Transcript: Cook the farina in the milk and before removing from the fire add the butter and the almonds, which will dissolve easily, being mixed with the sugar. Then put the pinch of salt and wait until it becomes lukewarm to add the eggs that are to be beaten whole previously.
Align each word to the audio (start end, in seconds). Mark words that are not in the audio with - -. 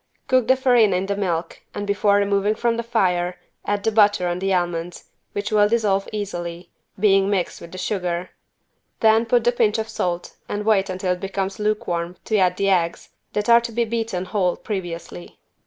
Cook 0.27 0.47
the 0.47 0.55
farina 0.55 0.95
in 0.95 1.05
the 1.05 1.15
milk 1.15 1.61
and 1.75 1.85
before 1.85 2.15
removing 2.15 2.55
from 2.55 2.75
the 2.75 2.81
fire 2.81 3.37
add 3.65 3.83
the 3.83 3.91
butter 3.91 4.27
and 4.27 4.41
the 4.41 4.51
almonds, 4.51 5.03
which 5.33 5.51
will 5.51 5.69
dissolve 5.69 6.09
easily, 6.11 6.71
being 6.99 7.29
mixed 7.29 7.61
with 7.61 7.71
the 7.71 7.77
sugar. 7.77 8.31
Then 9.01 9.27
put 9.27 9.43
the 9.43 9.51
pinch 9.51 9.77
of 9.77 9.87
salt 9.89 10.33
and 10.49 10.65
wait 10.65 10.89
until 10.89 11.13
it 11.13 11.19
becomes 11.19 11.59
lukewarm 11.59 12.17
to 12.25 12.37
add 12.39 12.57
the 12.57 12.71
eggs 12.71 13.09
that 13.33 13.47
are 13.47 13.61
to 13.61 13.71
be 13.71 13.85
beaten 13.85 14.25
whole 14.25 14.55
previously. 14.57 15.37